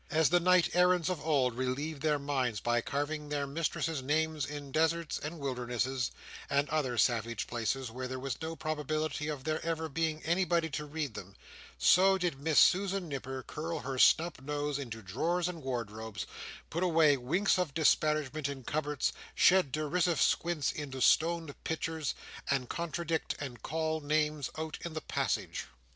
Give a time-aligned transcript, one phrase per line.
[0.09, 4.71] As the knight errants of old relieved their minds by carving their mistress's names in
[4.71, 6.09] deserts, and wildernesses,
[6.49, 10.85] and other savage places where there was no probability of there ever being anybody to
[10.87, 11.35] read them,
[11.77, 16.25] so did Miss Susan Nipper curl her snub nose into drawers and wardrobes,
[16.71, 22.15] put away winks of disparagement in cupboards, shed derisive squints into stone pitchers,
[22.49, 25.67] and contradict and call names out in the passage.